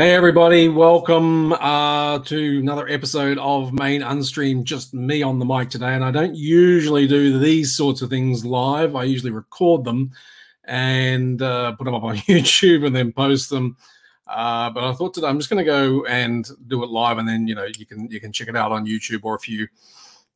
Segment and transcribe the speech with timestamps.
[0.00, 4.64] Hey, everybody, welcome uh, to another episode of Main Unstream.
[4.64, 5.92] Just me on the mic today.
[5.94, 10.12] And I don't usually do these sorts of things live, I usually record them
[10.64, 13.76] and uh, put them up on YouTube and then post them.
[14.26, 17.28] Uh, but I thought today I'm just going to go and do it live, and
[17.28, 19.68] then you know you can you can check it out on YouTube, or if you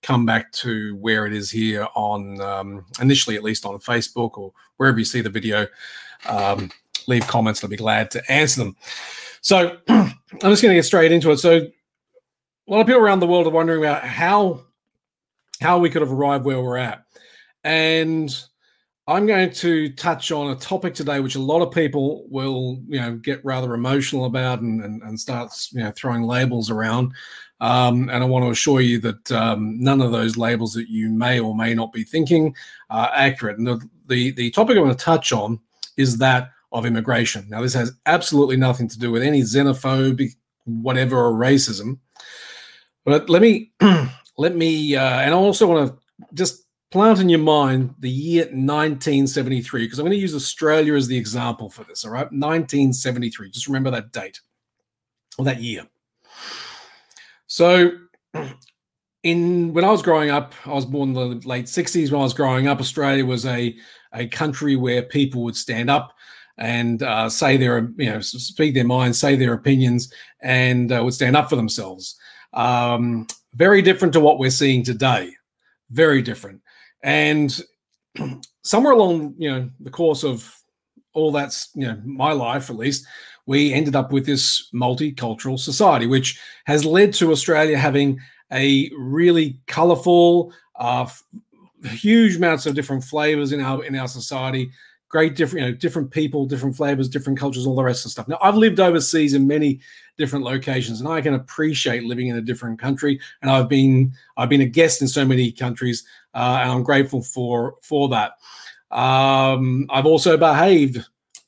[0.02, 4.52] come back to where it is here on um, initially at least on Facebook or
[4.76, 5.66] wherever you see the video,
[6.26, 6.70] um,
[7.07, 7.62] leave comments.
[7.62, 8.77] I'll be glad to answer them.
[9.41, 11.38] So I'm just going to get straight into it.
[11.38, 14.62] So a lot of people around the world are wondering about how
[15.61, 17.05] how we could have arrived where we're at,
[17.62, 18.34] and
[19.06, 23.01] I'm going to touch on a topic today which a lot of people will you
[23.01, 27.12] know get rather emotional about and and, and start you know throwing labels around.
[27.61, 31.09] Um, and I want to assure you that um, none of those labels that you
[31.09, 32.55] may or may not be thinking
[32.91, 33.59] are accurate.
[33.59, 35.61] And the, the, the topic I'm going to touch on
[35.97, 37.46] is that of immigration.
[37.48, 40.33] Now, this has absolutely nothing to do with any xenophobic,
[40.64, 42.00] whatever, or racism.
[43.05, 43.72] But let me,
[44.39, 48.45] let me, uh, and I also want to just plant in your mind the year
[48.47, 52.05] 1973, because I'm going to use Australia as the example for this.
[52.05, 53.50] All right, 1973.
[53.50, 54.41] Just remember that date
[55.39, 55.86] or that year.
[57.47, 57.92] So,
[59.22, 62.11] in when I was growing up, I was born in the late 60s.
[62.11, 63.77] When I was growing up, Australia was a
[64.12, 66.14] a country where people would stand up
[66.56, 71.14] and uh, say their, you know, speak their minds, say their opinions, and uh, would
[71.14, 72.16] stand up for themselves.
[72.52, 75.30] Um, very different to what we're seeing today.
[75.91, 76.61] Very different.
[77.02, 77.61] And
[78.62, 80.52] somewhere along, you know, the course of
[81.12, 83.06] all that's, you know, my life at least,
[83.46, 88.18] we ended up with this multicultural society, which has led to Australia having
[88.52, 91.06] a really colourful, uh,
[91.84, 94.70] huge amounts of different flavors in our in our society
[95.15, 98.27] great different you know different people different flavors different cultures all the rest of stuff.
[98.27, 99.79] Now i've lived overseas in many
[100.19, 104.48] different locations and i can appreciate living in a different country and i've been i've
[104.48, 106.03] been a guest in so many countries
[106.35, 108.33] uh, and i'm grateful for for that.
[108.91, 110.98] Um, i've also behaved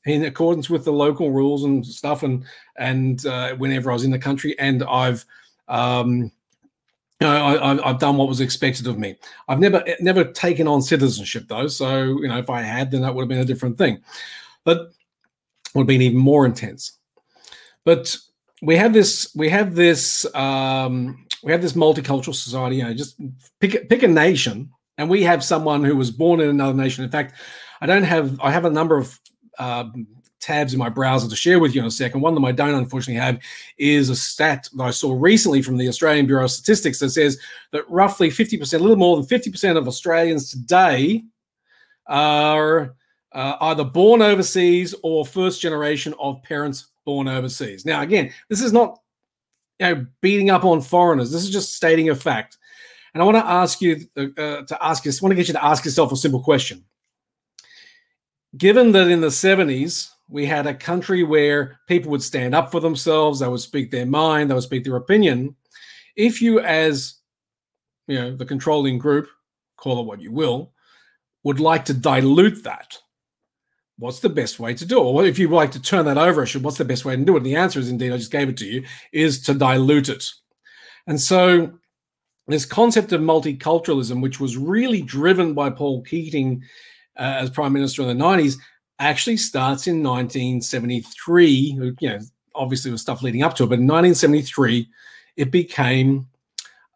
[0.05, 2.45] in accordance with the local rules and stuff and
[2.77, 5.25] and uh, whenever i was in the country and i've
[5.67, 6.31] um,
[7.19, 9.15] you know, I, have done what was expected of me.
[9.47, 13.15] I've never never taken on citizenship though, so you know, if I had, then that
[13.15, 13.99] would have been a different thing.
[14.63, 14.91] But
[15.73, 16.97] would have been even more intense.
[17.85, 18.17] But
[18.61, 22.77] we have this we have this um, we have this multicultural society.
[22.77, 23.19] You know, just
[23.59, 27.03] pick pick a nation, and we have someone who was born in another nation.
[27.03, 27.35] In fact,
[27.81, 29.19] I don't have I have a number of
[29.59, 30.07] um,
[30.39, 32.21] tabs in my browser to share with you in a second.
[32.21, 33.39] One them I don't unfortunately have
[33.77, 37.39] is a stat that I saw recently from the Australian Bureau of Statistics that says
[37.71, 41.23] that roughly 50%, a little more than 50% of Australians today
[42.07, 42.95] are
[43.33, 47.85] uh, either born overseas or first generation of parents born overseas.
[47.85, 48.99] Now, again, this is not
[49.79, 51.31] you know beating up on foreigners.
[51.31, 52.57] This is just stating a fact.
[53.13, 55.11] And I want to ask you uh, uh to ask you.
[55.11, 56.83] I want to get you to ask yourself a simple question.
[58.57, 62.79] Given that in the 70s we had a country where people would stand up for
[62.79, 65.55] themselves, they would speak their mind, they would speak their opinion.
[66.15, 67.15] If you, as
[68.07, 69.27] you know, the controlling group,
[69.77, 70.73] call it what you will,
[71.43, 72.97] would like to dilute that,
[73.97, 75.03] what's the best way to do it?
[75.03, 77.37] Or if you like to turn that over, what's the best way to do it?
[77.37, 78.83] And the answer is indeed, I just gave it to you,
[79.13, 80.25] is to dilute it.
[81.07, 81.71] And so
[82.47, 86.63] this concept of multiculturalism, which was really driven by Paul Keating
[87.17, 88.57] uh, as Prime Minister in the 90s,
[88.99, 91.47] actually starts in 1973.
[91.47, 92.19] You know,
[92.55, 94.89] obviously, with stuff leading up to it, but in 1973,
[95.35, 96.27] it became.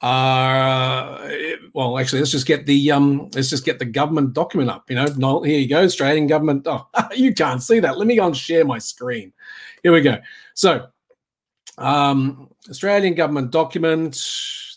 [0.02, 4.70] Uh, it, well, actually, let's just get the um, let's just get the government document
[4.70, 4.90] up.
[4.90, 6.68] You know, no, here you go, Australian government.
[6.68, 7.98] Oh, you can't see that.
[7.98, 9.32] Let me go and share my screen.
[9.84, 10.18] Here we go.
[10.56, 10.88] So,
[11.78, 14.20] um, Australian government document.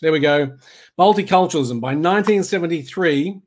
[0.01, 0.57] There we go.
[0.99, 3.41] Multiculturalism by 1973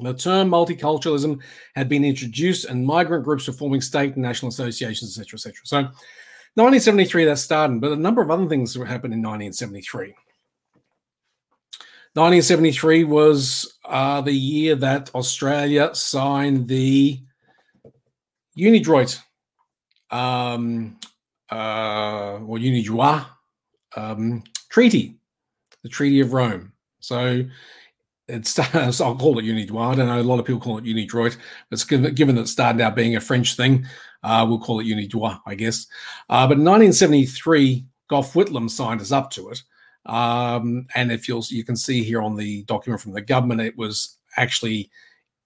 [0.00, 1.40] the term multiculturalism
[1.74, 5.54] had been introduced, and migrant groups were forming state and national associations, etc., etc.
[5.64, 5.76] So,
[6.54, 10.14] 1973 that started, but a number of other things happened in 1973.
[12.14, 17.20] 1973 was uh, the year that Australia signed the
[18.58, 19.20] UniDroit
[20.10, 20.98] um,
[21.52, 23.24] uh, or UniDroit
[23.96, 25.16] um, Treaty,
[25.82, 26.72] the Treaty of Rome.
[27.00, 27.44] So
[28.28, 28.58] it's
[29.00, 29.92] I'll call it UniDroit.
[29.92, 30.20] I don't know.
[30.20, 31.36] A lot of people call it UniDroit.
[31.70, 33.86] It's given, that it started out being a French thing,
[34.22, 35.86] uh, we'll call it UniDroit, I guess.
[36.28, 39.62] Uh, but in 1973, Gough Whitlam signed us up to it.
[40.06, 43.76] Um, and if you'll, you can see here on the document from the government, it
[43.76, 44.90] was actually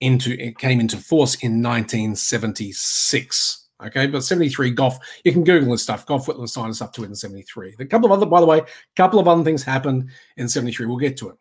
[0.00, 3.58] into it came into force in 1976.
[3.84, 6.06] Okay, but 73 Gough, you can Google this stuff.
[6.06, 7.74] Gough Whitlam signed us up to it in 73.
[7.80, 10.86] A couple of other, by the way, a couple of other things happened in 73.
[10.86, 11.36] We'll get to it.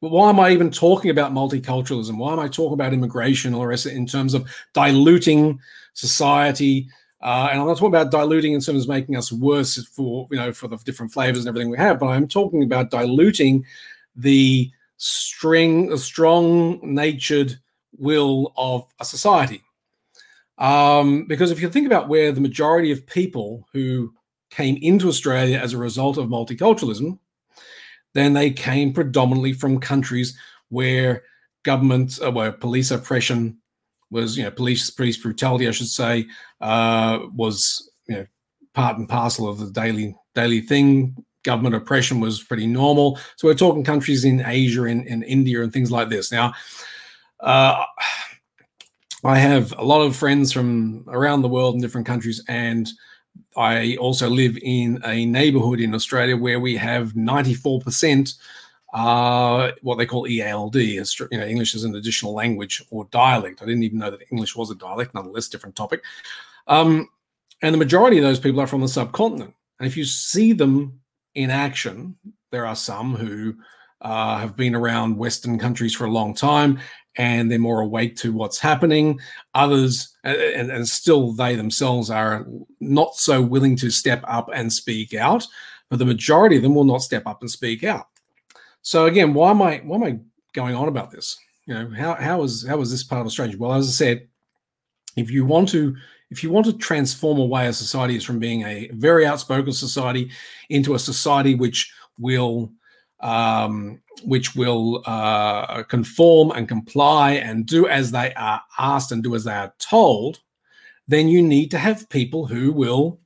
[0.00, 2.16] But why am I even talking about multiculturalism?
[2.16, 5.60] Why am I talking about immigration or in terms of diluting
[5.94, 6.88] society?
[7.22, 10.38] Uh, and I'm not talking about diluting in terms of making us worse for you
[10.38, 13.64] know for the different flavors and everything we have, but I'm talking about diluting
[14.16, 17.58] the string, strong natured
[17.98, 19.62] will of a society.
[20.58, 24.14] Um, because if you think about where the majority of people who
[24.50, 27.18] came into Australia as a result of multiculturalism,
[28.14, 30.36] then they came predominantly from countries
[30.68, 31.22] where
[31.64, 33.58] government, uh, where police oppression
[34.10, 36.26] was, you know, police police brutality, I should say,
[36.60, 38.26] uh, was you know
[38.74, 41.16] part and parcel of the daily daily thing.
[41.42, 43.18] Government oppression was pretty normal.
[43.36, 46.30] So we're talking countries in Asia, in, in India, and things like this.
[46.30, 46.52] Now,
[47.40, 47.84] uh,
[49.24, 52.90] I have a lot of friends from around the world in different countries, and
[53.56, 58.34] I also live in a neighborhood in Australia where we have 94%
[58.92, 63.62] uh, what they call EALD, you know, English as an additional language or dialect.
[63.62, 66.02] I didn't even know that English was a dialect, nonetheless, different topic.
[66.66, 67.08] Um,
[67.62, 69.54] and the majority of those people are from the subcontinent.
[69.78, 71.00] And if you see them
[71.34, 72.16] in action,
[72.50, 73.54] there are some who
[74.00, 76.80] uh, have been around Western countries for a long time
[77.16, 79.20] and they're more awake to what's happening.
[79.54, 82.46] Others, and, and still they themselves are
[82.80, 85.46] not so willing to step up and speak out,
[85.88, 88.06] but the majority of them will not step up and speak out.
[88.82, 90.18] So again, why am I why am I
[90.52, 91.38] going on about this?
[91.66, 93.56] You know, how how is how is this part of Australia?
[93.58, 94.28] Well, as I said,
[95.16, 95.96] if you want to
[96.30, 100.30] if you want to transform away a society is from being a very outspoken society
[100.68, 102.72] into a society which will
[103.22, 109.34] um, which will uh, conform and comply and do as they are asked and do
[109.34, 110.40] as they are told,
[111.08, 113.20] then you need to have people who will,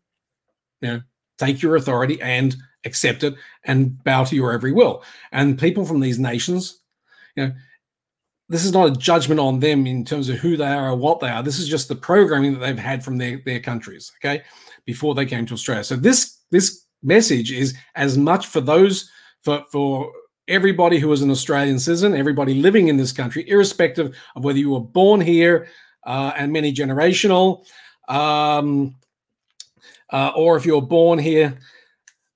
[0.80, 1.02] you know,
[1.38, 5.02] take your authority and accept it and bow to your every will.
[5.32, 6.80] And people from these nations,
[7.36, 7.52] you know,
[8.48, 11.20] this is not a judgment on them in terms of who they are or what
[11.20, 11.42] they are.
[11.42, 14.42] This is just the programming that they've had from their, their countries, okay,
[14.84, 15.84] before they came to Australia.
[15.84, 19.10] So this this message is as much for those
[19.44, 20.12] for for
[20.48, 24.70] everybody who is an Australian citizen, everybody living in this country, irrespective of whether you
[24.70, 25.68] were born here
[26.04, 27.64] uh, and many generational,
[28.08, 28.94] um,
[30.12, 31.58] uh, or if you're born here.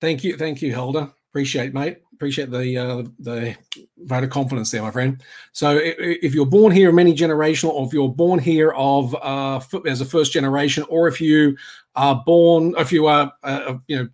[0.00, 1.10] Thank you, thank you, Helder.
[1.30, 1.98] Appreciate, mate.
[2.14, 3.56] Appreciate the uh, the
[3.98, 5.22] vote of confidence there, my friend.
[5.52, 9.60] So, if, if you're born here, many generational, or if you're born here of uh,
[9.86, 11.56] as a first generation, or if you
[11.94, 14.08] are born, if you are, uh, you know,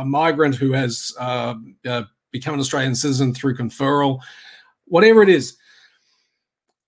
[0.00, 1.54] a migrant who has uh,
[1.86, 4.20] uh, become an Australian citizen through conferral,
[4.86, 5.56] whatever it is,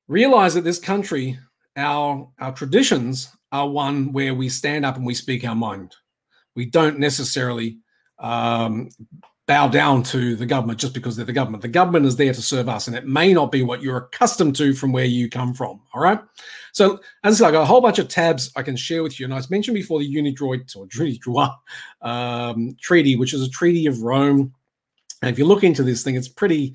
[0.09, 1.39] realize that this country,
[1.77, 5.95] our our traditions are one where we stand up and we speak our mind.
[6.55, 7.79] We don't necessarily
[8.19, 8.91] um,
[9.51, 11.61] bow down to the government just because they're the government.
[11.61, 14.55] The government is there to serve us, and it may not be what you're accustomed
[14.55, 15.81] to from where you come from.
[15.93, 16.21] All right.
[16.71, 19.25] So, as I got a whole bunch of tabs I can share with you.
[19.25, 20.87] And I mentioned before the Unidroit or
[22.09, 24.55] um, treaty, which is a treaty of Rome.
[25.21, 26.75] And if you look into this thing, it's pretty,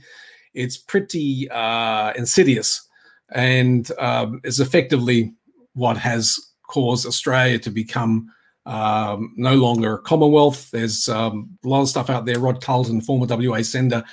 [0.54, 2.90] it's pretty uh, insidious,
[3.30, 5.34] and um, is effectively
[5.76, 6.38] what has
[6.68, 8.30] caused Australia to become
[8.66, 10.72] um, no longer a Commonwealth.
[10.72, 12.40] There's um, a lot of stuff out there.
[12.40, 14.04] Rod Culleton, former WA sender,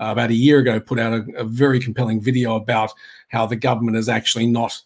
[0.00, 2.92] uh, about a year ago, put out a, a, very compelling video about
[3.28, 4.78] how the government is actually not,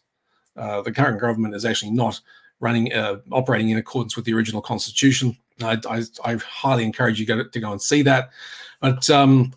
[0.56, 2.21] uh, the current government is actually not
[2.61, 5.37] running, uh, operating in accordance with the original constitution.
[5.62, 8.30] I, I, I highly encourage you to go, and see that.
[8.80, 9.54] But um,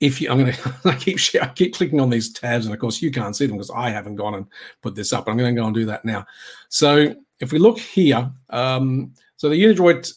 [0.00, 3.00] if you, I'm going to, keep I keep clicking on these tabs, and of course
[3.00, 4.46] you can't see them because I haven't gone and
[4.82, 5.28] put this up.
[5.28, 6.26] I'm going to go and do that now.
[6.68, 10.10] So if we look here, um, so the Unidroit,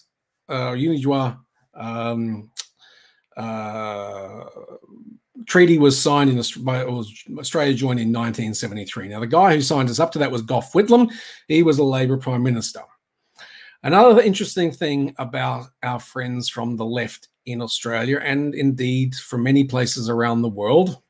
[0.48, 0.76] uh,
[1.74, 2.52] um,
[3.36, 4.44] uh,
[5.46, 9.08] treaty was signed in Australia joined in 1973.
[9.08, 11.12] Now, the guy who signed us up to that was Gough Whitlam.
[11.48, 12.82] He was a Labor Prime Minister.
[13.82, 19.64] Another interesting thing about our friends from the left in Australia, and indeed from many
[19.64, 21.02] places around the world,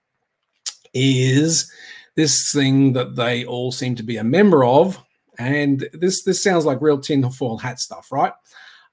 [0.94, 1.72] is
[2.16, 5.04] this thing that they all seem to be a member of,
[5.39, 8.34] and this this sounds like real tinfoil hat stuff, right?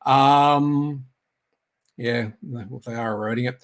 [0.07, 1.05] Um,
[1.97, 3.63] yeah, they are eroding it.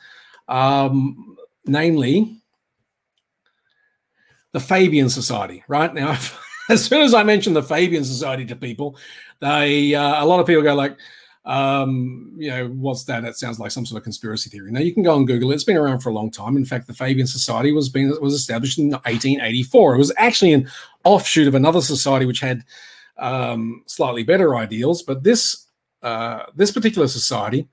[0.48, 2.42] Um, namely,
[4.50, 5.94] the Fabian Society, right?
[5.94, 6.18] Now,
[6.68, 8.96] as soon as I mention the Fabian Society to people,
[9.40, 10.98] they uh, a lot of people go like,
[11.44, 13.22] um, you know, what's that?
[13.22, 14.70] That sounds like some sort of conspiracy theory.
[14.70, 15.54] Now you can go and Google it.
[15.54, 16.56] It's been around for a long time.
[16.56, 19.94] In fact, the Fabian Society was being was established in 1884.
[19.94, 20.70] It was actually an
[21.04, 22.62] offshoot of another society which had
[23.18, 25.02] um, slightly better ideals.
[25.02, 25.66] But this
[26.02, 27.68] uh, this particular society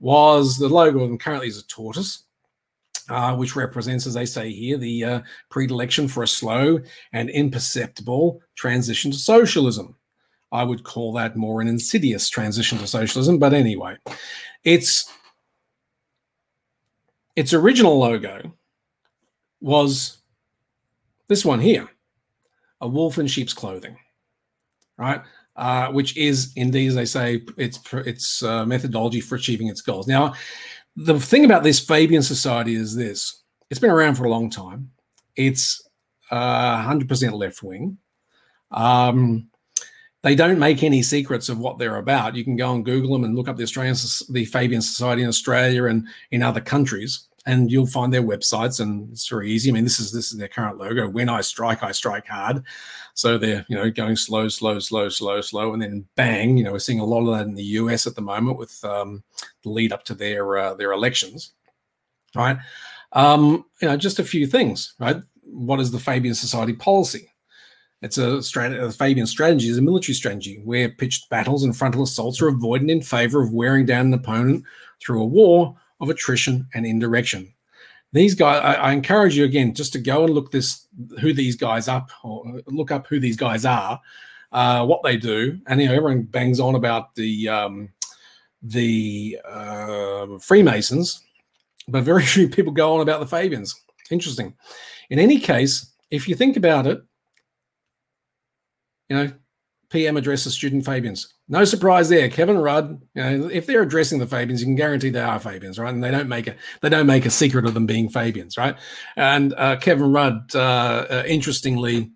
[0.00, 2.24] was the logo of them currently is a tortoise,
[3.10, 5.20] uh, which represents, as they say here, the uh,
[5.50, 6.80] predilection for a slow
[7.12, 9.94] and imperceptible transition to socialism.
[10.54, 13.96] I would call that more an insidious transition to socialism, but anyway,
[14.62, 15.10] its
[17.34, 18.54] its original logo
[19.60, 20.18] was
[21.26, 21.88] this one here,
[22.80, 23.96] a wolf in sheep's clothing,
[24.96, 25.22] right?
[25.56, 30.06] Uh, which is indeed, as they say, its its uh, methodology for achieving its goals.
[30.06, 30.34] Now,
[30.94, 34.92] the thing about this Fabian Society is this: it's been around for a long time.
[35.34, 35.82] It's
[36.30, 37.98] uh, 100% left wing.
[38.70, 39.48] Um,
[40.24, 42.34] they don't make any secrets of what they're about.
[42.34, 43.94] You can go and Google them and look up the Australian,
[44.30, 48.80] the Fabian Society in Australia and in other countries, and you'll find their websites.
[48.80, 49.68] And it's very easy.
[49.68, 51.06] I mean, this is this is their current logo.
[51.10, 52.64] When I strike, I strike hard.
[53.12, 56.56] So they're you know going slow, slow, slow, slow, slow, and then bang.
[56.56, 58.82] You know, we're seeing a lot of that in the US at the moment with
[58.82, 59.22] um,
[59.62, 61.52] the lead up to their uh, their elections,
[62.34, 62.56] right?
[63.12, 65.18] Um, you know, just a few things, right?
[65.42, 67.28] What is the Fabian Society policy?
[68.04, 72.02] It's a, strategy, a Fabian strategy is a military strategy where pitched battles and frontal
[72.02, 74.62] assaults are avoided in favor of wearing down an opponent
[75.00, 77.50] through a war of attrition and indirection.
[78.12, 80.86] These guys, I, I encourage you again just to go and look this
[81.18, 83.98] who these guys up or look up who these guys are,
[84.52, 87.88] uh, what they do, and you know everyone bangs on about the um,
[88.62, 91.22] the uh, Freemasons,
[91.88, 93.74] but very few people go on about the Fabians.
[94.10, 94.54] Interesting.
[95.08, 97.02] In any case, if you think about it,
[99.14, 99.32] you know,
[99.90, 101.34] PM addresses student Fabians.
[101.48, 102.28] No surprise there.
[102.28, 105.78] Kevin Rudd, you know, if they're addressing the Fabians, you can guarantee they are Fabians,
[105.78, 105.92] right?
[105.92, 108.76] And they don't make a they don't make a secret of them being Fabians, right?
[109.16, 112.10] And uh, Kevin Rudd, uh, uh, interestingly,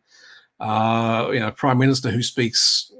[0.58, 2.90] uh, you know, Prime Minister who speaks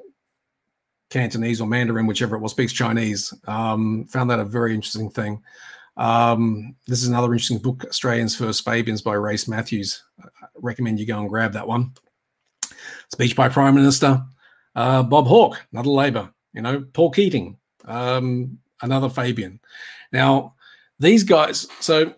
[1.11, 3.35] Cantonese or Mandarin, whichever it was, speaks Chinese.
[3.47, 5.43] Um, found that a very interesting thing.
[5.97, 10.05] Um, this is another interesting book, Australians First Fabians by Race Mathews.
[10.23, 11.95] I recommend you go and grab that one.
[13.13, 14.23] Speech by Prime Minister
[14.79, 16.33] uh, Bob Hawke, another Labor.
[16.55, 19.61] You know, Paul Keating, um, another Fabian.
[20.13, 20.55] Now,
[20.99, 21.67] these guys.
[21.81, 22.15] So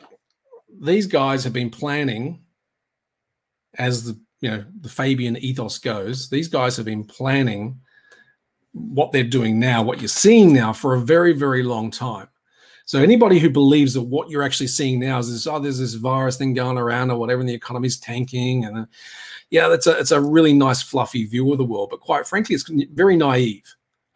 [0.81, 2.41] these guys have been planning,
[3.79, 6.29] as the you know the Fabian ethos goes.
[6.29, 7.81] These guys have been planning
[8.73, 12.29] what they're doing now, what you're seeing now, for a very very long time.
[12.91, 15.95] So anybody who believes that what you're actually seeing now is this, oh, there's this
[15.95, 18.87] virus thing going around or whatever, and the economy's tanking, and uh,
[19.49, 21.91] yeah, that's a it's a really nice fluffy view of the world.
[21.91, 23.63] But quite frankly, it's very naive.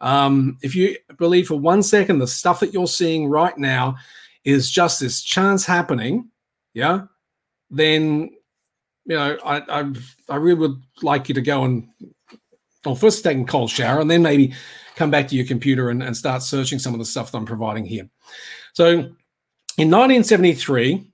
[0.01, 3.95] Um, if you believe for one second the stuff that you're seeing right now
[4.43, 6.29] is just this chance happening,
[6.73, 7.03] yeah,
[7.69, 8.29] then
[9.05, 9.93] you know I I,
[10.27, 11.87] I really would like you to go and
[12.83, 14.53] well first take a cold shower and then maybe
[14.95, 17.45] come back to your computer and, and start searching some of the stuff that I'm
[17.45, 18.09] providing here.
[18.73, 18.89] So
[19.77, 21.05] in 1973,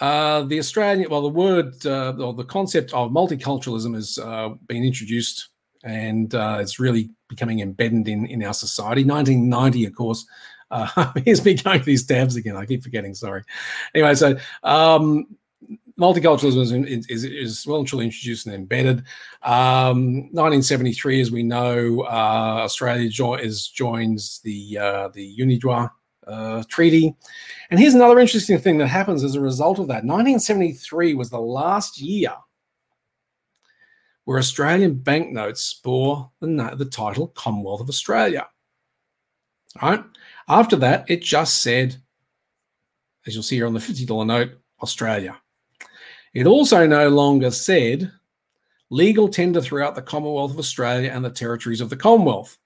[0.00, 4.84] uh, the Australian, well, the word uh, or the concept of multiculturalism has uh, been
[4.84, 5.48] introduced
[5.84, 9.04] and uh, it's really becoming embedded in, in our society.
[9.04, 10.26] 1990, of course,
[10.70, 12.56] uh, here's me going to these tabs again.
[12.56, 13.42] I keep forgetting, sorry.
[13.94, 15.26] Anyway, so um,
[15.98, 18.98] multiculturalism is, is, is, well and truly introduced and embedded.
[19.42, 25.90] Um, 1973, as we know, uh, Australia jo- is, joins the, uh, the UNIDROIT
[26.26, 27.14] uh, treaty.
[27.70, 30.04] And here's another interesting thing that happens as a result of that.
[30.04, 32.32] 1973 was the last year
[34.24, 38.46] where Australian banknotes bore the, the title Commonwealth of Australia.
[39.80, 40.04] All right.
[40.48, 41.96] After that, it just said,
[43.26, 44.50] as you'll see here on the $50 note,
[44.82, 45.36] Australia.
[46.36, 48.12] It also no longer said
[48.90, 52.58] legal tender throughout the Commonwealth of Australia and the territories of the Commonwealth.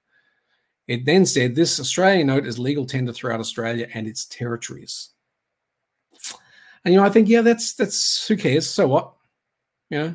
[0.89, 5.11] It then said this Australian note is legal tender throughout Australia and its territories.
[6.85, 8.69] And you know, I think, yeah, that's that's who cares?
[8.69, 9.13] So what?
[9.89, 10.15] You know,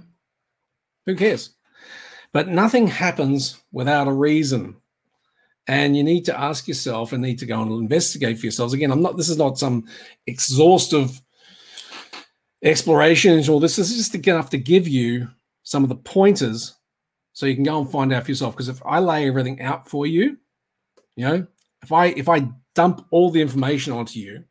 [1.06, 1.52] who cares?
[2.34, 4.76] But nothing happens without a reason.
[5.66, 8.74] And you need to ask yourself and need to go and investigate for yourselves.
[8.74, 9.86] Again, I'm not, this is not some
[10.28, 11.22] exhaustive
[12.64, 15.28] explorations or this is just enough to give you
[15.64, 16.76] some of the pointers
[17.34, 18.56] so you can go and find out for yourself.
[18.56, 20.38] Because if I lay everything out for you,
[21.16, 21.48] you know,
[21.82, 24.44] if I if I dump all the information onto you,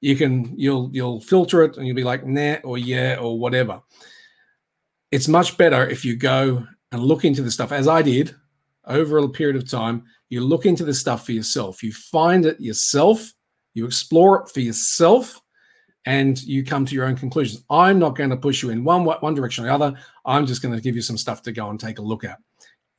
[0.00, 3.82] you can you'll you'll filter it and you'll be like nah or yeah or whatever.
[5.10, 8.34] It's much better if you go and look into the stuff as I did
[8.86, 10.04] over a period of time.
[10.28, 11.82] You look into the stuff for yourself.
[11.82, 13.32] You find it yourself.
[13.74, 15.40] You explore it for yourself,
[16.06, 17.64] and you come to your own conclusions.
[17.70, 19.98] I'm not going to push you in one one direction or the other.
[20.24, 22.38] I'm just going to give you some stuff to go and take a look at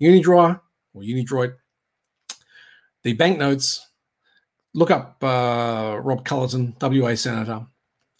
[0.01, 0.59] Unidraw
[0.93, 1.55] or Unidroid,
[3.03, 3.87] the banknotes.
[4.75, 7.65] Look up uh, Rob Culleton, WA Senator.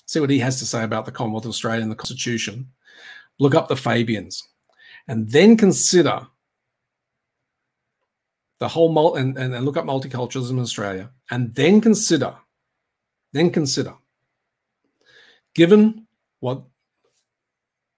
[0.06, 2.68] See what he has to say about the Commonwealth of Australia and the Constitution.
[3.40, 4.48] Look up the Fabians,
[5.08, 6.28] and then consider
[8.60, 12.36] the whole mul- and, and, and look up multiculturalism in Australia, and then consider,
[13.32, 13.96] then consider,
[15.54, 16.08] given
[16.40, 16.64] what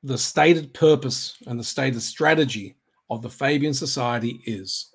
[0.03, 2.75] the stated purpose and the stated strategy
[3.09, 4.93] of the Fabian Society is.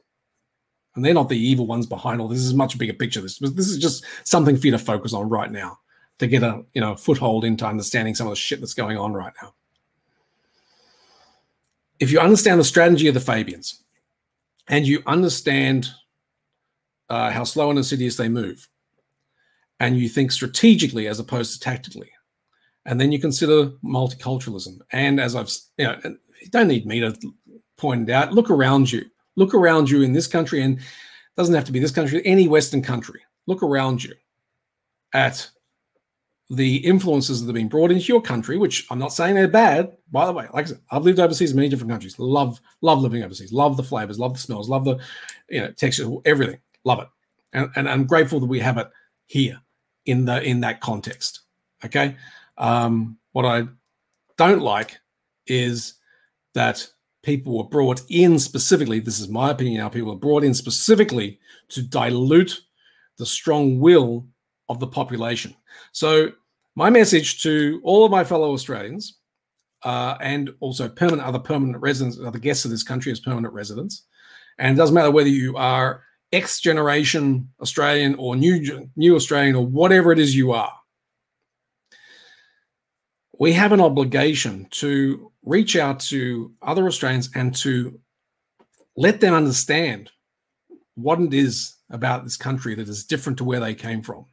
[0.94, 2.38] And they're not the evil ones behind all this.
[2.38, 3.20] this is much bigger picture.
[3.20, 5.78] This, this is just something for you to focus on right now
[6.18, 9.12] to get a you know foothold into understanding some of the shit that's going on
[9.12, 9.54] right now.
[11.98, 13.82] If you understand the strategy of the Fabians,
[14.68, 15.88] and you understand
[17.08, 18.68] uh, how slow and insidious they move,
[19.80, 22.10] and you think strategically as opposed to tactically,
[22.86, 24.78] and then you consider multiculturalism.
[24.92, 27.14] And as I've, you know, you don't need me to
[27.76, 28.32] point it out.
[28.32, 29.04] Look around you.
[29.36, 30.80] Look around you in this country, and
[31.36, 33.20] doesn't have to be this country, any Western country.
[33.46, 34.14] Look around you
[35.14, 35.48] at
[36.50, 39.96] the influences that have been brought into your country, which I'm not saying they're bad.
[40.10, 42.18] By the way, like I said, I've lived overseas in many different countries.
[42.18, 43.52] Love, love living overseas.
[43.52, 44.98] Love the flavors, love the smells, love the,
[45.48, 46.58] you know, textures, everything.
[46.84, 47.08] Love it,
[47.52, 48.88] and, and I'm grateful that we have it
[49.26, 49.60] here
[50.06, 51.42] in the in that context.
[51.84, 52.16] Okay,
[52.60, 53.66] um, what I
[54.36, 54.98] don't like
[55.46, 55.94] is
[56.54, 56.86] that
[57.22, 59.00] people were brought in specifically.
[59.00, 59.78] This is my opinion.
[59.78, 61.40] Now, people were brought in specifically
[61.70, 62.60] to dilute
[63.18, 64.26] the strong will
[64.68, 65.54] of the population.
[65.92, 66.30] So
[66.76, 69.18] my message to all of my fellow Australians
[69.84, 74.06] uh, and also permanent other permanent residents, other guests of this country as permanent residents,
[74.58, 79.66] and it doesn't matter whether you are X generation Australian or new new Australian or
[79.66, 80.72] whatever it is you are.
[83.40, 87.98] We have an obligation to reach out to other Australians and to
[88.98, 90.10] let them understand
[90.94, 94.26] what it is about this country that is different to where they came from.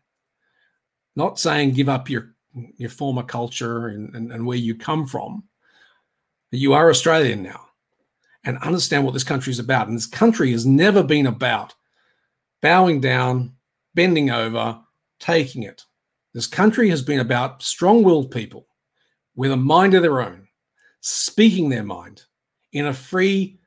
[1.15, 2.35] Not saying give up your
[2.75, 5.45] your former culture and, and, and where you come from.
[6.51, 7.67] You are Australian now
[8.43, 9.87] and understand what this country is about.
[9.87, 11.75] And this country has never been about
[12.61, 13.53] bowing down,
[13.95, 14.81] bending over,
[15.19, 15.83] taking it.
[16.33, 18.66] This country has been about strong willed people
[19.37, 20.49] with a mind of their own,
[20.99, 22.23] speaking their mind
[22.73, 23.59] in a free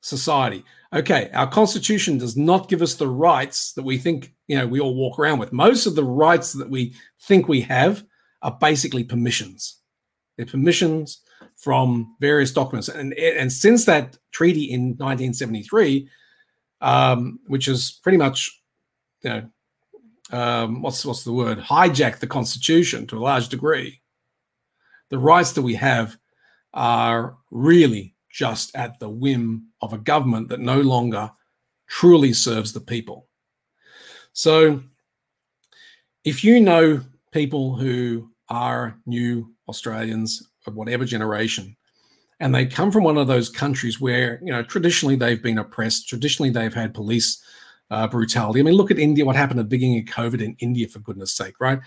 [0.00, 0.64] society.
[0.94, 4.80] Okay, our constitution does not give us the rights that we think, you know, we
[4.80, 5.52] all walk around with.
[5.52, 8.04] Most of the rights that we think we have
[8.40, 9.80] are basically permissions.
[10.36, 11.20] They're permissions
[11.56, 12.88] from various documents.
[12.88, 16.08] And, and since that treaty in 1973,
[16.80, 18.62] um, which is pretty much,
[19.22, 19.50] you know,
[20.30, 21.58] um, what's what's the word?
[21.58, 24.02] Hijacked the Constitution to a large degree.
[25.10, 26.16] The rights that we have
[26.74, 31.30] are really just at the whim of a government that no longer
[31.86, 33.28] truly serves the people.
[34.32, 34.82] So,
[36.24, 41.76] if you know people who are new Australians of whatever generation.
[42.40, 46.08] And they come from one of those countries where, you know, traditionally they've been oppressed.
[46.08, 47.42] Traditionally, they've had police
[47.90, 48.60] uh, brutality.
[48.60, 50.98] I mean, look at India, what happened at the beginning of COVID in India, for
[50.98, 51.78] goodness sake, right?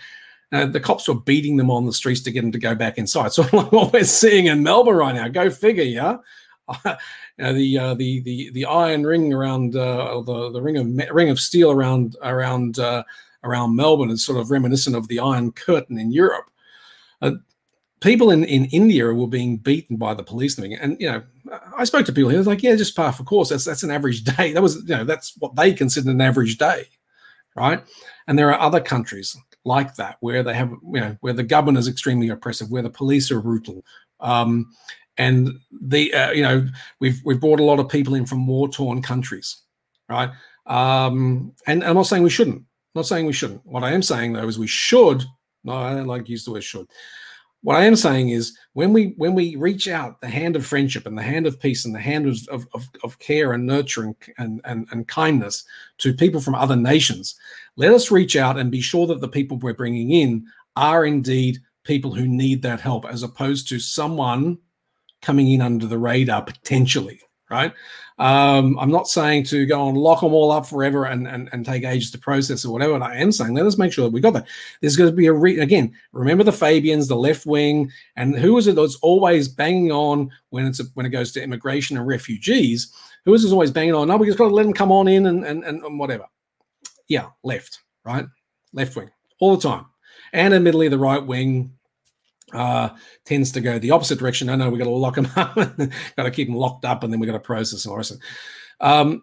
[0.52, 2.98] Uh, the cops were beating them on the streets to get them to go back
[2.98, 3.32] inside.
[3.32, 5.28] So what we're seeing in Melbourne right now.
[5.28, 6.16] Go figure, yeah.
[6.84, 6.96] know,
[7.52, 11.40] the uh, the the the iron ring around uh, the the ring of ring of
[11.40, 13.02] steel around around uh,
[13.44, 16.50] around Melbourne is sort of reminiscent of the Iron Curtain in Europe.
[17.22, 17.32] Uh,
[18.00, 20.58] people in, in India were being beaten by the police.
[20.58, 21.22] And, you know,
[21.76, 23.50] I spoke to people here, like, yeah, just par for course.
[23.50, 24.52] That's, that's an average day.
[24.52, 26.88] That was, you know, that's what they consider an average day.
[27.56, 27.82] Right.
[28.26, 31.78] And there are other countries like that where they have, you know, where the government
[31.78, 33.84] is extremely oppressive, where the police are brutal.
[34.20, 34.72] Um,
[35.18, 36.66] and the, uh, you know,
[37.00, 39.62] we've, we've brought a lot of people in from war torn countries.
[40.08, 40.30] Right.
[40.66, 42.58] Um, and I'm not saying we shouldn't.
[42.58, 43.64] I'm not saying we shouldn't.
[43.64, 45.24] What I am saying though is we should.
[45.62, 46.88] No, I don't like use the word should
[47.62, 51.06] what I am saying is when we when we reach out the hand of friendship
[51.06, 54.60] and the hand of peace and the hand of, of, of, care and nurturing and,
[54.64, 55.64] and, and kindness
[55.98, 57.38] to people from other nations,
[57.76, 60.46] let us reach out and be sure that the people we're bringing in
[60.76, 64.56] are indeed people who need that help as opposed to someone
[65.20, 67.20] coming in under the radar potentially
[67.50, 67.72] right
[68.20, 71.64] um, I'm not saying to go and lock them all up forever and, and, and
[71.64, 72.94] take ages to process or whatever.
[72.94, 74.46] And I am saying let us make sure that we got that.
[74.82, 75.94] There's going to be a re- again.
[76.12, 80.66] Remember the Fabians, the left wing, and who is it that's always banging on when
[80.66, 82.94] it's a, when it goes to immigration and refugees?
[83.24, 84.08] Who is always banging on?
[84.08, 86.26] No, we just got to let them come on in and, and and whatever.
[87.08, 88.26] Yeah, left, right,
[88.74, 89.10] left wing
[89.40, 89.86] all the time,
[90.34, 91.72] and admittedly the right wing
[92.54, 92.90] uh,
[93.24, 94.46] tends to go the opposite direction.
[94.46, 97.12] No, no, we've got to lock them up, got to keep them locked up, and
[97.12, 98.18] then we've got to process and all the
[98.80, 99.22] Um,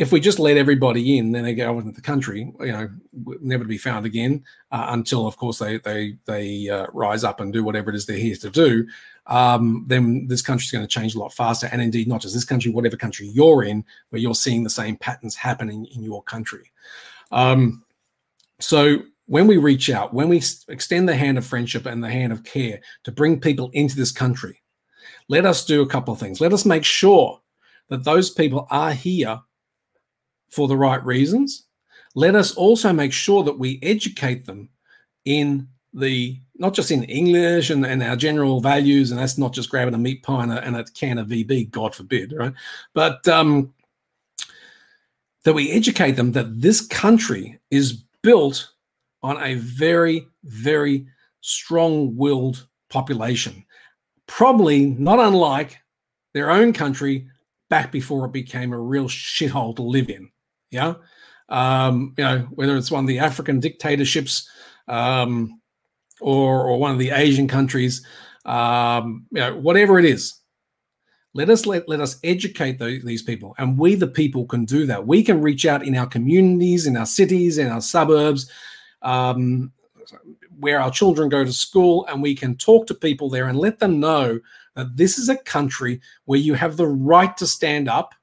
[0.00, 2.88] if we just let everybody in, then they go into the country, you know,
[3.42, 4.42] never to be found again
[4.72, 8.06] uh, until, of course, they they they uh, rise up and do whatever it is
[8.06, 8.86] they're here to do.
[9.26, 12.46] Um, then this country's going to change a lot faster, and indeed, not just this
[12.46, 16.72] country, whatever country you're in, where you're seeing the same patterns happening in your country.
[17.30, 17.84] Um,
[18.58, 22.32] so when we reach out, when we extend the hand of friendship and the hand
[22.32, 24.60] of care to bring people into this country,
[25.28, 26.40] let us do a couple of things.
[26.40, 27.40] Let us make sure
[27.90, 29.38] that those people are here
[30.50, 31.66] for the right reasons.
[32.16, 34.68] Let us also make sure that we educate them
[35.24, 39.70] in the not just in English and, and our general values, and that's not just
[39.70, 42.52] grabbing a meat pie and a, and a can of VB, God forbid, right?
[42.94, 43.72] But um,
[45.44, 48.72] that we educate them that this country is built
[49.22, 51.06] on a very, very
[51.40, 53.64] strong willed population,
[54.26, 55.78] probably not unlike
[56.34, 57.26] their own country
[57.68, 60.30] back before it became a real shithole to live in.
[60.70, 60.94] Yeah.
[61.48, 64.48] Um, you know, whether it's one of the African dictatorships
[64.88, 65.60] um,
[66.20, 68.06] or, or one of the Asian countries,
[68.44, 70.40] um, you know, whatever it is,
[71.32, 74.84] let us let, let us educate the, these people and we the people can do
[74.86, 78.50] that we can reach out in our communities in our cities in our suburbs
[79.02, 79.72] um,
[80.58, 83.78] where our children go to school, and we can talk to people there and let
[83.78, 84.40] them know
[84.74, 88.14] that this is a country where you have the right to stand up,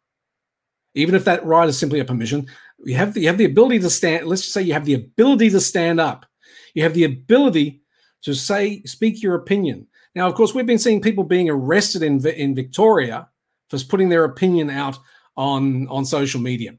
[0.93, 2.47] even if that right is simply a permission.
[2.83, 4.27] You have the, you have the ability to stand.
[4.27, 6.25] Let's just say you have the ability to stand up.
[6.73, 7.81] You have the ability
[8.21, 9.87] to say, speak your opinion.
[10.13, 13.29] Now, of course, we've been seeing people being arrested in in Victoria
[13.69, 14.97] for putting their opinion out
[15.35, 16.75] on on social media.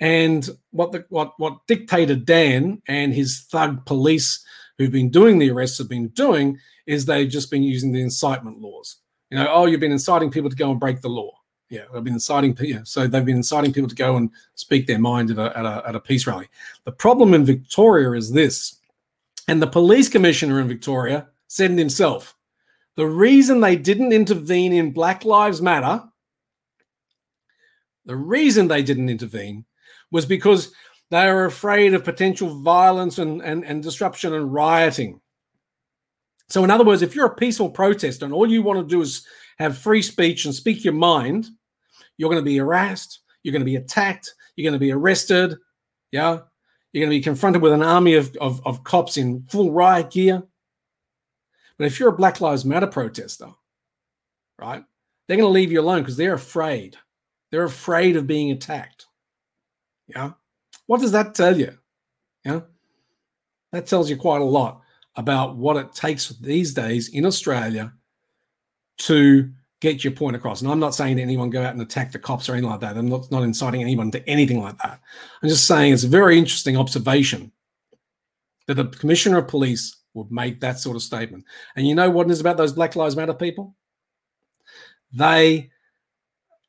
[0.00, 4.44] And what the what what dictator Dan and his thug police
[4.78, 8.60] who've been doing the arrests have been doing is they've just been using the incitement
[8.60, 8.96] laws.
[9.30, 11.30] You know, oh, you've been inciting people to go and break the law.
[11.70, 12.84] Yeah, they've been inciting people.
[12.84, 15.82] So they've been inciting people to go and speak their mind at a, at a,
[15.88, 16.48] at a peace rally.
[16.84, 18.80] The problem in Victoria is this,
[19.48, 22.36] and the police commissioner in Victoria said it himself.
[22.96, 26.02] The reason they didn't intervene in Black Lives Matter,
[28.04, 29.64] the reason they didn't intervene
[30.14, 30.72] was because
[31.10, 35.20] they were afraid of potential violence and, and, and disruption and rioting.
[36.48, 39.02] So, in other words, if you're a peaceful protester and all you want to do
[39.02, 39.26] is
[39.58, 41.48] have free speech and speak your mind,
[42.16, 45.56] you're going to be harassed, you're going to be attacked, you're going to be arrested.
[46.12, 46.38] Yeah.
[46.92, 50.12] You're going to be confronted with an army of, of, of cops in full riot
[50.12, 50.44] gear.
[51.76, 53.48] But if you're a Black Lives Matter protester,
[54.60, 54.84] right,
[55.26, 56.96] they're going to leave you alone because they're afraid.
[57.50, 59.06] They're afraid of being attacked.
[60.06, 60.32] Yeah.
[60.86, 61.76] What does that tell you?
[62.44, 62.60] Yeah.
[63.72, 64.82] That tells you quite a lot
[65.16, 67.92] about what it takes these days in Australia
[68.98, 70.62] to get your point across.
[70.62, 72.80] And I'm not saying to anyone go out and attack the cops or anything like
[72.80, 72.96] that.
[72.96, 75.00] I'm not, not inciting anyone to anything like that.
[75.42, 77.52] I'm just saying it's a very interesting observation
[78.66, 81.44] that the commissioner of police would make that sort of statement.
[81.76, 83.74] And you know what it is about those Black Lives Matter people?
[85.12, 85.70] They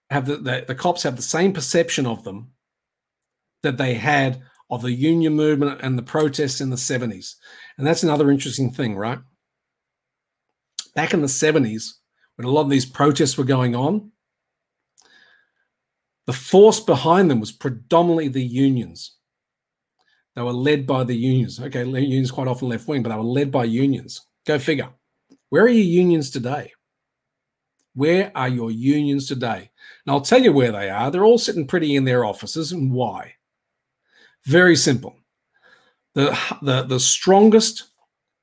[0.10, 2.52] have the, the, the cops have the same perception of them
[3.66, 7.36] that they had of the union movement and the protests in the 70s.
[7.78, 9.20] And that's another interesting thing, right?
[10.96, 11.94] Back in the 70s,
[12.36, 14.12] when a lot of these protests were going on,
[16.26, 19.18] the force behind them was predominantly the unions.
[20.36, 21.60] They were led by the unions.
[21.60, 24.26] Okay, unions quite often left wing, but they were led by unions.
[24.46, 24.90] Go figure.
[25.50, 26.72] Where are your unions today?
[27.94, 29.70] Where are your unions today?
[30.06, 31.10] And I'll tell you where they are.
[31.10, 32.72] They're all sitting pretty in their offices.
[32.74, 33.36] And why?
[34.48, 35.16] Very simple.
[36.14, 37.86] The, the, the strongest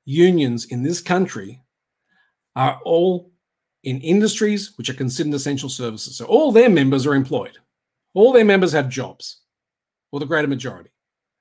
[0.05, 1.61] unions in this country
[2.55, 3.31] are all
[3.83, 6.17] in industries which are considered essential services.
[6.17, 7.57] So all their members are employed.
[8.13, 9.41] All their members have jobs,
[10.11, 10.91] or the greater majority.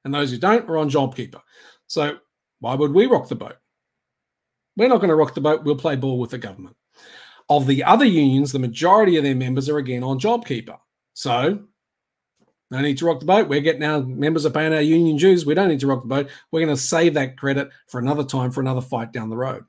[0.04, 1.40] And those who don't are on JobKeeper.
[1.86, 2.16] So
[2.60, 3.56] why would we rock the boat?
[4.76, 5.64] We're not going to rock the boat.
[5.64, 6.76] We'll play ball with the government.
[7.48, 10.78] Of the other unions, the majority of their members are again on JobKeeper.
[11.14, 11.60] So
[12.72, 13.48] no need to rock the boat.
[13.48, 15.44] We're getting our members are paying our union dues.
[15.44, 16.30] We don't need to rock the boat.
[16.50, 19.64] We're going to save that credit for another time for another fight down the road.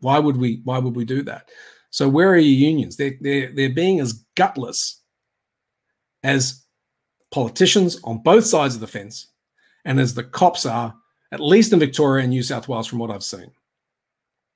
[0.00, 0.60] Why would we?
[0.64, 1.48] Why would we do that?
[1.88, 2.98] So where are your unions?
[2.98, 5.00] They're they're they're being as gutless
[6.22, 6.62] as
[7.30, 9.28] politicians on both sides of the fence,
[9.86, 10.94] and as the cops are,
[11.32, 13.50] at least in Victoria and New South Wales, from what I've seen.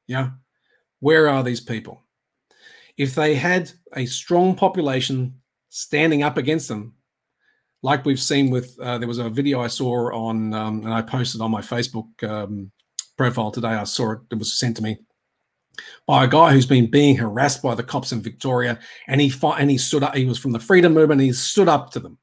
[0.06, 0.32] Yeah,
[1.00, 2.02] where are these people?
[2.98, 5.40] If they had a strong population
[5.70, 6.92] standing up against them,
[7.82, 11.02] like we've seen with uh, there was a video I saw on um, and I
[11.02, 12.70] posted on my Facebook um,
[13.16, 13.68] profile today.
[13.68, 14.98] I saw it; it was sent to me
[16.06, 19.60] by a guy who's been being harassed by the cops in Victoria, and he fought,
[19.60, 20.14] and he stood up.
[20.14, 21.20] He was from the freedom movement.
[21.20, 22.18] he stood up to them,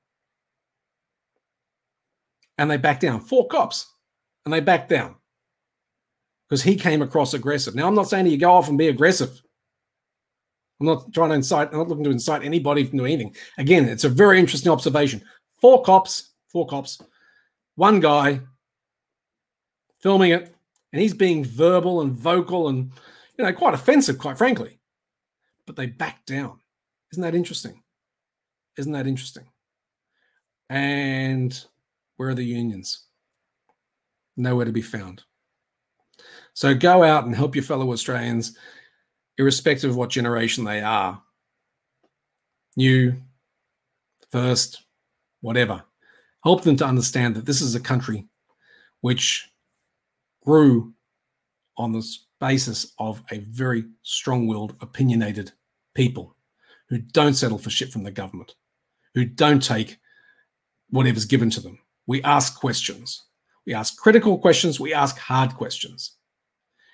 [2.57, 3.21] and they backed down.
[3.21, 3.91] Four cops,
[4.45, 5.15] and they backed down
[6.47, 7.75] because he came across aggressive.
[7.75, 9.41] Now, I'm not saying you go off and be aggressive.
[10.79, 11.69] I'm not trying to incite.
[11.71, 13.35] I'm not looking to incite anybody to do anything.
[13.57, 15.21] Again, it's a very interesting observation.
[15.61, 17.01] Four cops, four cops,
[17.75, 18.41] one guy
[19.99, 20.55] filming it,
[20.91, 22.91] and he's being verbal and vocal and
[23.37, 24.79] you know quite offensive, quite frankly.
[25.65, 26.59] But they back down.
[27.11, 27.83] Isn't that interesting?
[28.77, 29.45] Isn't that interesting?
[30.69, 31.65] And
[32.17, 33.05] where are the unions?
[34.37, 35.23] Nowhere to be found.
[36.53, 38.57] So go out and help your fellow Australians,
[39.37, 41.21] irrespective of what generation they are.
[42.75, 43.15] New,
[44.31, 44.83] first,
[45.41, 45.84] whatever.
[46.43, 48.28] Help them to understand that this is a country
[49.02, 49.49] which
[50.43, 50.93] grew
[51.78, 52.06] on the
[52.39, 55.52] basis of a very strong willed, opinionated
[55.93, 56.36] people
[56.89, 58.56] who don't settle for shit from the government,
[59.13, 59.97] who don't take
[60.89, 61.80] whatever's given to them.
[62.08, 63.23] We ask questions.
[63.65, 64.80] We ask critical questions.
[64.80, 66.15] We ask hard questions.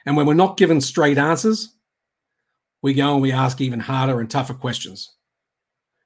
[0.06, 1.76] And when we're not given straight answers,
[2.82, 5.14] we go and we ask even harder and tougher questions.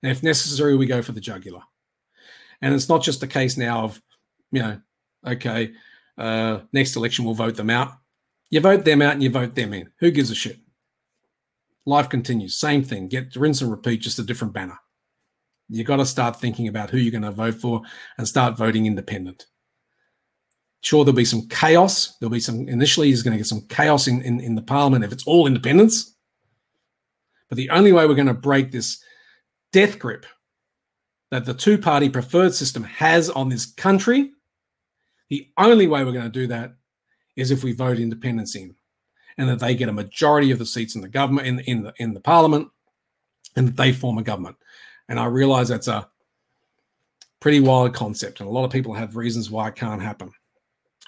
[0.04, 1.62] And if necessary, we go for the jugular.
[2.62, 4.02] And it's not just a case now of,
[4.52, 4.82] you know,
[5.26, 5.72] okay,
[6.18, 7.94] uh, next election we'll vote them out.
[8.50, 9.90] You vote them out and you vote them in.
[10.00, 10.60] Who gives a shit?
[11.86, 12.60] Life continues.
[12.60, 13.08] Same thing.
[13.08, 14.78] Get rinse and repeat, just a different banner.
[15.70, 17.82] You got to start thinking about who you're going to vote for
[18.18, 19.46] and start voting independent.
[20.82, 22.18] Sure, there'll be some chaos.
[22.18, 25.04] There'll be some initially, he's going to get some chaos in, in, in the parliament
[25.04, 26.16] if it's all independence.
[27.50, 29.04] But the only way we're going to break this
[29.72, 30.26] death grip
[31.32, 34.32] that the two party preferred system has on this country,
[35.30, 36.74] the only way we're going to do that
[37.36, 38.76] is if we vote independence in
[39.38, 41.94] and that they get a majority of the seats in the government, in, in, the,
[41.98, 42.68] in the parliament,
[43.56, 44.58] and that they form a government.
[45.08, 46.10] And I realize that's a
[47.40, 50.32] pretty wild concept, and a lot of people have reasons why it can't happen.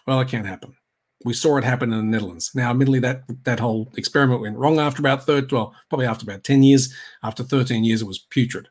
[0.08, 0.76] Well, it can't happen.
[1.24, 2.52] We saw it happen in the Netherlands.
[2.56, 6.44] Now, admittedly, that that whole experiment went wrong after about third, well, probably after about
[6.44, 6.92] ten years.
[7.22, 8.70] After thirteen years, it was putrid.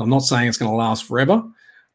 [0.00, 1.42] I'm not saying it's going to last forever,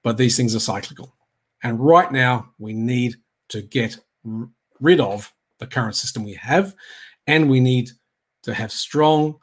[0.03, 1.15] but these things are cyclical.
[1.63, 3.15] And right now, we need
[3.49, 6.75] to get r- rid of the current system we have,
[7.27, 7.89] and we need
[8.43, 9.39] to have strong,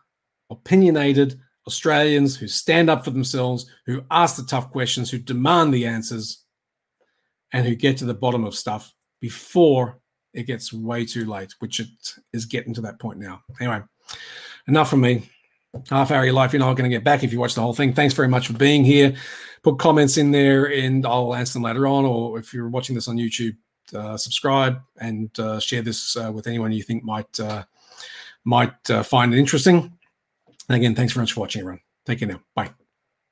[0.50, 5.86] opinionated Australians who stand up for themselves, who ask the tough questions, who demand the
[5.86, 6.44] answers,
[7.52, 9.98] and who get to the bottom of stuff before
[10.32, 11.88] it gets way too late, which it
[12.32, 13.42] is getting to that point now.
[13.60, 13.80] Anyway,
[14.66, 15.28] enough from me.
[15.88, 17.62] Half hour of your life, you're not going to get back if you watch the
[17.62, 17.94] whole thing.
[17.94, 19.14] Thanks very much for being here.
[19.62, 22.04] Put comments in there and I'll answer them later on.
[22.04, 23.56] Or if you're watching this on YouTube,
[23.94, 27.64] uh, subscribe and uh, share this uh, with anyone you think might uh,
[28.44, 29.92] might uh, find it interesting.
[30.68, 31.80] And again, thanks very much for watching, everyone.
[32.06, 32.40] Take care now.
[32.54, 32.81] Bye.